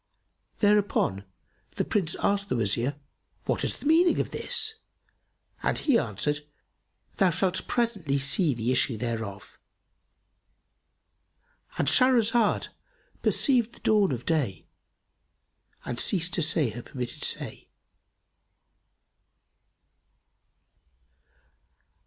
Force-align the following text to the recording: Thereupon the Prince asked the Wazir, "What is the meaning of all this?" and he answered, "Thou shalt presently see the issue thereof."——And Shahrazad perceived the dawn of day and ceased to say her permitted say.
Thereupon 0.57 1.25
the 1.75 1.85
Prince 1.85 2.15
asked 2.23 2.49
the 2.49 2.55
Wazir, 2.55 2.95
"What 3.45 3.63
is 3.63 3.75
the 3.77 3.85
meaning 3.85 4.19
of 4.19 4.29
all 4.29 4.31
this?" 4.31 4.73
and 5.61 5.77
he 5.77 5.95
answered, 5.99 6.39
"Thou 7.17 7.29
shalt 7.29 7.67
presently 7.67 8.17
see 8.17 8.55
the 8.55 8.71
issue 8.71 8.97
thereof."——And 8.97 11.87
Shahrazad 11.87 12.69
perceived 13.21 13.75
the 13.75 13.79
dawn 13.81 14.11
of 14.11 14.25
day 14.25 14.65
and 15.85 15.99
ceased 15.99 16.33
to 16.33 16.41
say 16.41 16.71
her 16.71 16.81
permitted 16.81 17.23
say. 17.23 17.69